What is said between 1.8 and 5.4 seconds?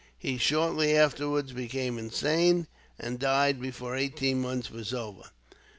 insane, and died before eighteen months were over.